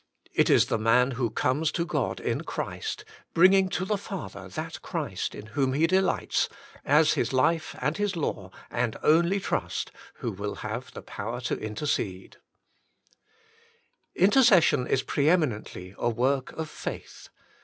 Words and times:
It 0.33 0.49
is 0.49 0.65
the 0.65 0.79
man 0.79 1.11
who 1.11 1.29
comes 1.29 1.71
to 1.73 1.85
God 1.85 2.19
in 2.19 2.41
Christ, 2.41 3.05
bringing 3.35 3.69
to 3.69 3.85
the 3.85 3.99
Father 3.99 4.47
that 4.47 4.81
Christ 4.81 5.35
in 5.35 5.45
whom 5.53 5.73
He 5.73 5.85
delights, 5.85 6.49
as 6.83 7.13
his 7.13 7.31
life 7.33 7.75
and 7.79 7.97
his 7.97 8.15
law 8.15 8.49
and 8.71 8.97
only 9.03 9.39
trust 9.39 9.91
who 10.15 10.31
will 10.31 10.55
have 10.65 10.91
power 11.05 11.39
to 11.41 11.53
intercede. 11.55 12.37
*^' 12.39 12.39
164 14.15 14.15
The 14.17 14.23
Inner 14.23 14.25
Chamber 14.25 14.25
Intercession 14.25 14.87
is 14.87 15.03
preeminently 15.03 15.93
a 15.99 16.09
work 16.09 16.51
of 16.53 16.67
faith. 16.67 17.29